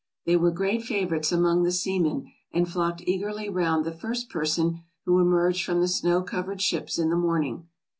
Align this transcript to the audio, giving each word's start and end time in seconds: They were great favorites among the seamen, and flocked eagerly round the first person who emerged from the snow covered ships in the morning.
They 0.25 0.35
were 0.35 0.49
great 0.49 0.81
favorites 0.81 1.31
among 1.31 1.61
the 1.61 1.71
seamen, 1.71 2.31
and 2.51 2.67
flocked 2.67 3.03
eagerly 3.05 3.49
round 3.49 3.85
the 3.85 3.91
first 3.91 4.31
person 4.31 4.81
who 5.05 5.19
emerged 5.19 5.63
from 5.63 5.79
the 5.79 5.87
snow 5.87 6.23
covered 6.23 6.59
ships 6.59 6.97
in 6.97 7.11
the 7.11 7.15
morning. 7.15 7.67